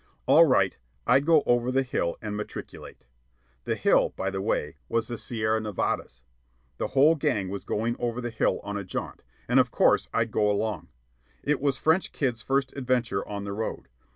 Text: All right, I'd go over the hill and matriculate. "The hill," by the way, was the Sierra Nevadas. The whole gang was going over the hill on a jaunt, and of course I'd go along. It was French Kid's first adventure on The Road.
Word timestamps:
All 0.25 0.45
right, 0.45 0.79
I'd 1.05 1.27
go 1.27 1.43
over 1.45 1.71
the 1.71 1.83
hill 1.83 2.17
and 2.23 2.35
matriculate. 2.35 3.03
"The 3.65 3.75
hill," 3.75 4.09
by 4.15 4.31
the 4.31 4.41
way, 4.41 4.77
was 4.89 5.07
the 5.07 5.15
Sierra 5.15 5.61
Nevadas. 5.61 6.23
The 6.77 6.87
whole 6.97 7.13
gang 7.13 7.49
was 7.49 7.63
going 7.63 7.95
over 7.99 8.19
the 8.19 8.31
hill 8.31 8.59
on 8.63 8.77
a 8.77 8.83
jaunt, 8.83 9.23
and 9.47 9.59
of 9.59 9.69
course 9.69 10.09
I'd 10.11 10.31
go 10.31 10.49
along. 10.49 10.87
It 11.43 11.61
was 11.61 11.77
French 11.77 12.13
Kid's 12.13 12.41
first 12.41 12.75
adventure 12.75 13.23
on 13.27 13.43
The 13.43 13.53
Road. 13.53 13.89